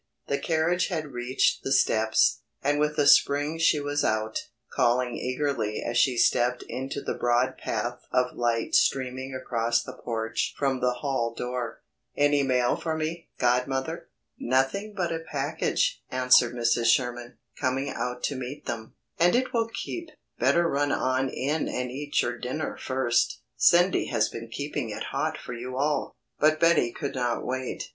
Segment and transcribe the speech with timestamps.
[0.25, 5.83] The carriage had reached the steps, and with a spring she was out, calling eagerly
[5.83, 10.93] as she stepped into the broad path of light streaming across the porch from the
[11.01, 11.83] hall door,
[12.17, 14.09] "Any mail for me, godmother?"
[14.39, 16.85] "Nothing but a package," answered Mrs.
[16.87, 18.95] Sherman, coming out to meet them.
[19.19, 20.09] "And it will keep.
[20.39, 23.41] Better run on in and eat your dinner first.
[23.55, 27.89] Cindy has been keeping it hot for you all." But Betty could not wait.